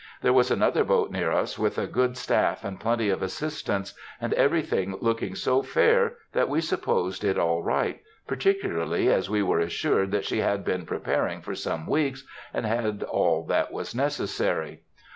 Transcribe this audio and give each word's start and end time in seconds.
There 0.23 0.33
was 0.33 0.49
another 0.49 0.83
boat 0.83 1.11
near 1.11 1.31
us 1.31 1.59
with 1.59 1.77
a 1.77 1.85
good 1.85 2.17
staff 2.17 2.63
and 2.63 2.79
plenty 2.79 3.11
of 3.11 3.21
assistants, 3.21 3.93
and 4.19 4.33
everything 4.33 4.97
looking 4.99 5.35
so 5.35 5.61
fair 5.61 6.15
that 6.33 6.49
we 6.49 6.59
supposed 6.59 7.23
it 7.23 7.37
all 7.37 7.61
right, 7.61 8.01
particularly 8.25 9.13
as 9.13 9.29
we 9.29 9.43
were 9.43 9.59
assured 9.59 10.09
that 10.09 10.25
she 10.25 10.39
had 10.39 10.65
been 10.65 10.87
"preparing" 10.87 11.39
for 11.41 11.53
some 11.53 11.85
weeks, 11.85 12.25
and 12.51 12.65
had 12.65 13.03
"all 13.03 13.43
that 13.43 13.71
was 13.71 13.93
necessary." 13.93 14.81